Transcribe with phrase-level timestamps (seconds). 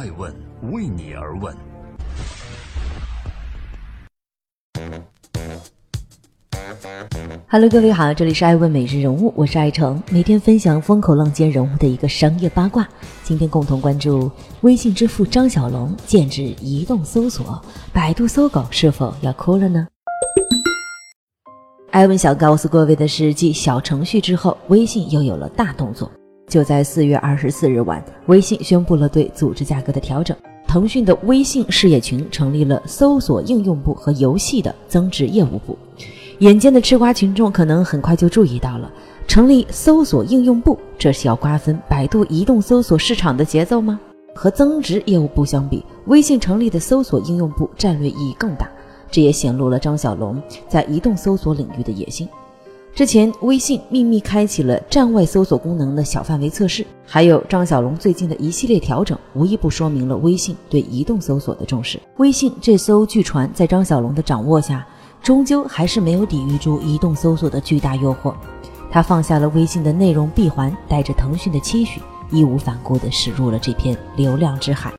[0.00, 0.34] 爱问
[0.72, 1.54] 为你而问。
[7.46, 12.88] Hello，各位好，这里是爱问每日人物，我是爱成，每天分享风口浪尖人物的一个商业八卦。
[13.22, 14.30] 今天共同关注
[14.62, 17.62] 微信支付张小龙建制移动搜索，
[17.92, 19.86] 百度搜狗是否要哭了呢？
[21.90, 26.10] 艾文想告诉各位的是，继小程序之后，微信又有了大动作。
[26.50, 30.36] 就在四月二十四日晚，微信宣布了对组织架构的调整。
[30.66, 35.78] 腾讯的微信事业群成立了搜索应用部和游戏的增值业务部。
[36.40, 38.90] 眼尖的吃瓜群众可能很快就注意到了，
[39.28, 44.00] 成立搜索应用部，这是要瓜分百度移动搜索市场的节奏吗？
[44.34, 48.68] 和增值业务部相比，微信成立的搜索应用部战略意义更大。
[49.10, 52.28] 这也显露了张小龙在移动搜索领域的野心。
[52.92, 61.98] 之前，微信秘密开启了站外搜索功能的小范围测试，还有张小龙最近的一系列调整，无一不说明了微信对移动搜索的重视。
[62.18, 64.86] 微信这艘巨船在张小龙的掌握下，
[65.22, 68.34] 终究还是没有抵御住移动搜索的巨大诱惑。
[68.90, 74.92] 他放下了微信的内容闭环，带着腾讯的期许，义无反顾地驶入了这片流量之海。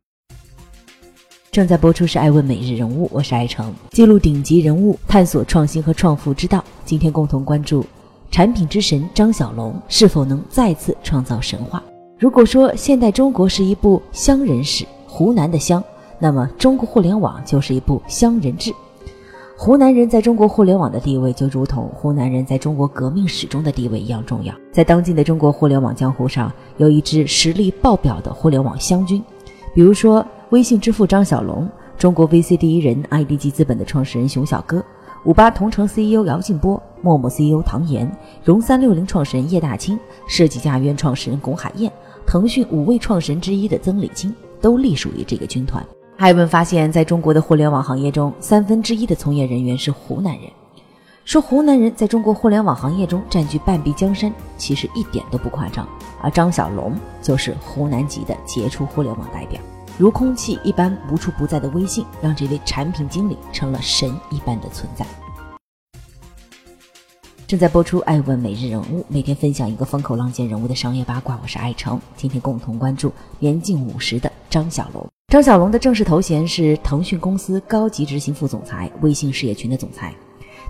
[1.51, 6.63] 正在播出是《爱问每日人物》，我是爱成，记录顶级人物，探索创新和创富之道。
[6.85, 7.85] 今天共同关注
[8.31, 11.83] 产品之神张小龙是否能再次创造神话。
[12.17, 15.83] 如果说现代中国是一部乡人史，湖南的乡，
[16.19, 18.73] 那么中国互联网就是一部乡人志。
[19.57, 24.55] 湖南人在中国互联网的地位，就如同湖南人在中国革命史中的地位一样重要。
[24.71, 29.21] 在当今的中国互联网江湖上，有一支实力爆表的互联网湘军，
[29.75, 30.25] 比如说。
[30.51, 34.83] 微信支付张小龙，中国 VC 第一人 IDG 资本的创始人熊小哥，
[35.23, 38.09] 五八同城 CEO 姚劲波，陌陌 CEO 唐岩，
[38.43, 41.89] 融三六零创始人叶大清，设计家园创始人龚海燕，
[42.27, 45.81] 腾讯五位创始人之一的曾李青，都隶属于这个军团。
[46.17, 50.51] 艾文发现，在中国的互联网行业中，三分之一的从业人员是湖南人。
[51.23, 55.87] 说湖南人在中国互联网行业中占据半壁江山，其实一点都不夸张。
[56.21, 59.57] 而张小龙就是湖南籍的杰出互联网代表。
[59.97, 65.05] 如空气一般无处不在的微信，让这位产品经理成了神一般的存在。
[67.45, 71.37] 正在播出《爱问每日人物》，每天分享一个风口浪尖人物的商业八卦。
[71.43, 75.05] 我是爱成，今天共同关注年近五十的张小龙。
[75.27, 80.13] 张小龙的正式头衔是腾讯公司高级执行副总裁、微信事业群的总裁。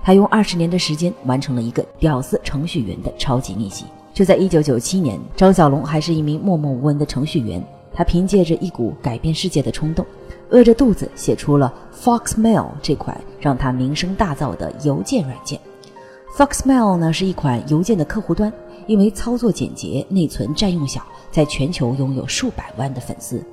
[0.03, 3.85] 他用二十年的时间完成了一个屌丝程序员的超级逆袭。
[4.13, 7.63] 就在一九九七年，张小龙还是一名默默无闻的程序员。
[7.94, 10.06] 他凭借着一股改变世界的冲动，
[10.50, 15.59] 饿着肚子写出了 Foxmail 这款让他名声大噪的邮件软件。
[16.38, 18.52] Foxmail 呢是一款邮件的客户端，
[18.88, 23.44] 因为操作简洁、内存占用小，在全球拥有数百万的粉丝。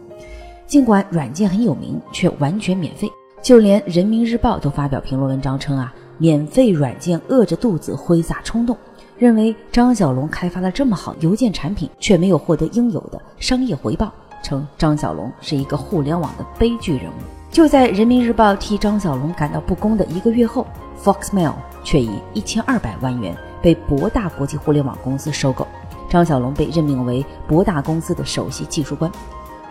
[0.67, 3.11] 尽管软件很有名，却完全免费，
[3.43, 8.77] 就连人民日报都发表评论文章称啊，免费软件饿着肚子挥洒冲动。
[9.17, 14.13] 认为张小龙开发了这么好邮件产品，却没有获得应有的商业回报。
[14.43, 17.15] 称张小龙是一个互联网的悲剧人物。
[17.51, 20.67] 就在人民日报替张小龙感到不公的一个月后
[21.03, 25.67] ，Foxmail 却以一千二百万元被博大国际互联网公司收购，
[26.09, 29.11] 张小龙被任命为博大公司的首席技术官。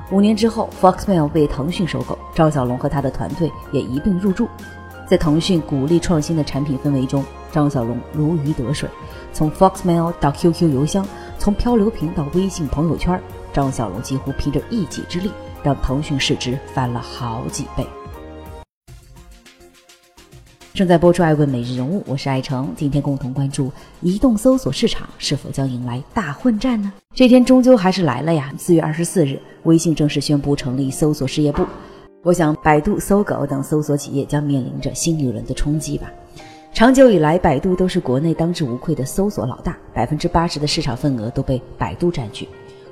[0.10, 4.48] 五年之后，Foxmail 被腾讯收购，张小龙和他的团队也一并入驻。
[5.06, 8.90] 在腾讯鼓励创新的产品氛围中，张小龙如鱼得水。
[9.32, 11.06] 从 Foxmail 到 QQ 邮箱，
[11.38, 13.22] 从漂流瓶到微信朋友圈。
[13.58, 15.32] 张小龙几乎凭着一己之力，
[15.64, 17.84] 让腾讯市值翻了好几倍。
[20.76, 26.94] 正在播出《爱问每日人物》，我是爱成，今天共同关注移动搜索市场是否将迎来大混战呢？
[27.16, 28.54] 这天终究还是来了呀！
[28.60, 31.66] 四月二十四日，微信正式宣布成立搜索事业部。
[32.22, 36.12] 我想，百度、搜狗等搜索企业将面临着新一轮的冲击吧。
[36.72, 42.48] 长久以来，百度都是国内当之无愧的搜索老大，百分之八十的市场份额都被百度占据。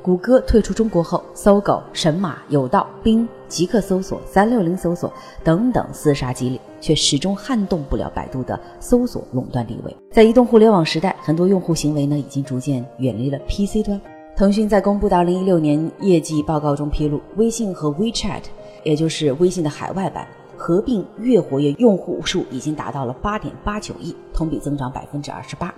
[0.05, 5.11] 谷歌退出中国后，搜狗、神马、有道、冰、极客搜索、三六零搜索
[5.43, 9.97] 等等厮杀激烈，却始终撼动不了百度的搜索垄断地位。
[10.11, 13.99] 在移动互联网时代，很多用户行为呢已经逐渐远离了 PC 端。
[14.37, 18.43] 腾讯在公布的二零一六年业绩报告中披露，微信和 WeChat，
[18.83, 20.27] 也就是微信的海外版。
[20.57, 25.73] 合并月活跃用户数已经达到了八点八九亿，同比增长百分之二十八。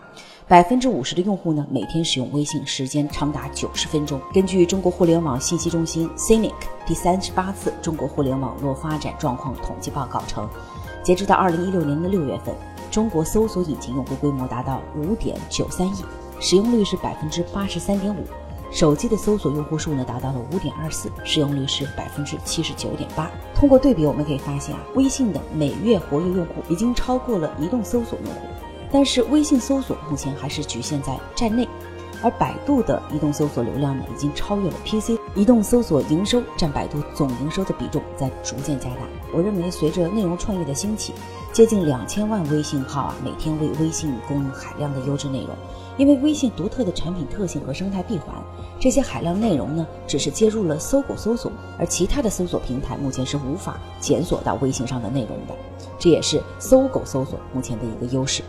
[0.48, 4.18] 百分之五十的用户呢，每天使用微信时间长达九十分钟。
[4.34, 6.54] 根据中国互联网信息中心 CNIC
[6.86, 10.48] 第三十八次中国互联网络发展状况统计报告称，
[11.04, 12.56] 截止到二零一六年的六月份，
[12.90, 16.06] 中国搜索引擎用户规模达到五点九三亿，
[16.40, 18.24] 使用率是百分之八十三点五。
[18.72, 23.30] 手机的搜索用户数呢达到了五点二四，使用率是百分之七十九点八。
[23.54, 28.48] 通过对比，我们可以发现啊，微信的每月活跃用户已经超过了移动搜索用户，
[28.92, 31.68] 但是微信搜索目前还是局限在站内。
[32.24, 39.01] 而百度的移动搜索流量呢，已经超越了 PC 移动搜索营收占百度总营收的比重在逐渐加大。
[39.31, 41.13] 我认为，随着内容创业的兴起，
[41.54, 45.50] 接近两千万微信号啊，每天为微信供应海量的优质内容。
[45.95, 48.36] 因为微信独特的产品特性和生态闭环，
[48.80, 55.54] 这些海量内容呢，只是接入了搜狗搜索，而其他的搜索平台目前是无法检索到微信上的内容的。
[56.00, 58.42] 这也是搜狗搜索目前的一个优势。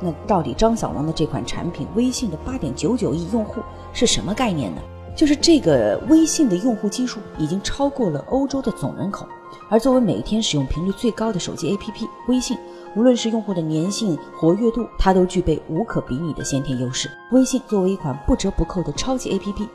[0.00, 3.60] 那到底张小龙的这款产品微信的八点九九亿用户
[3.92, 4.80] 是什么概念呢？
[5.16, 9.26] 就是这个微信的用户基数已经超过了欧洲的总人口，
[9.68, 12.56] 而作为每天使用频率最高的手机 APP，微信
[12.94, 17.10] 无论是用户的粘性、活跃度，它都具备无可比拟的先天优势。
[17.32, 19.66] 微信作为一款不折不扣的超级 APP，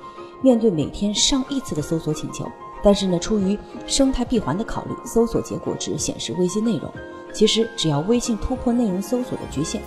[0.42, 2.50] 面对每天上亿次的搜索请求，
[2.82, 6.90] 但是呢，出于生态闭环的考虑，搜索结果只显示微信内容。
[7.34, 9.82] 其实只要微信突破内容搜索的局限。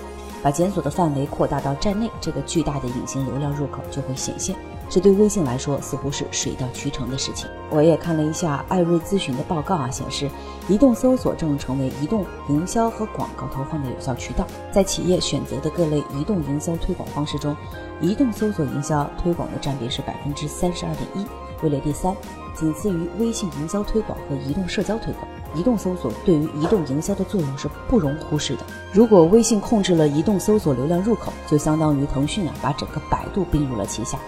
[0.47, 4.55] 把检索的范围扩大到站内，这个巨大的隐形流量入口就会显现。
[4.89, 7.49] 这对微信来说似乎是水到渠成的事情。
[7.69, 10.31] 我也看了一下艾瑞咨询的报告啊，显示
[10.69, 14.47] 移动搜索正成为移动营销和广告投放的有效渠道。
[14.71, 17.57] 在企业选择的各类移动营销推广方式中，
[18.01, 21.27] 移动搜索营销推广的占比是百分之三十二点一，
[21.65, 22.15] 位列第三，
[22.55, 25.27] 仅次于微信营销推广和移动社交推广。
[25.55, 28.63] 移动搜索对于移动营销的作用是不容忽视的。
[28.93, 34.19] 如果微信控制了移动搜索流量入口，就相当于腾讯啊把整个百度并入了旗下。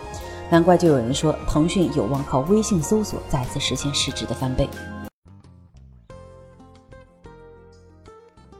[0.51, 4.69] 难怪就有人说，腾讯有望靠微信搜索再次实现市值的翻倍。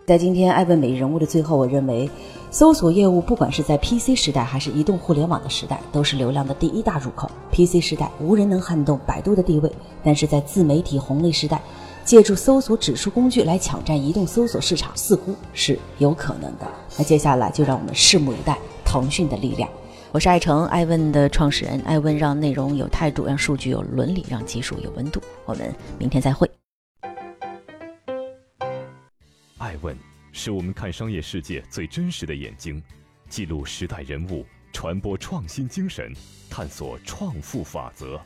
[0.07, 2.11] 在今天爱问每日人物的最后，我认为，
[2.51, 7.31] 搜索业务不管是在 PC 时代还是移动互联网的时代，都是流量的第一大入口。
[7.53, 9.71] PC 时代无人能撼动百度的地位，
[10.03, 11.61] 但是在自媒体红利时代。
[12.09, 16.67] 借助搜索指数工具来抢占移动搜索市场，似乎是有可能的。
[16.97, 19.69] 那接下来就让我们拭目以待腾讯的力量。
[20.11, 25.21] 我是爱成爱问的创始人，爱问让内容有态度，让数据有伦理，让技术有温度。
[25.45, 26.51] 我们明天再会。
[29.59, 29.95] 爱问
[30.33, 32.83] 是我们看商业世界最真实的眼睛，
[33.29, 36.11] 记录时代人物，传播创新精神，
[36.49, 38.19] 探索创富法则。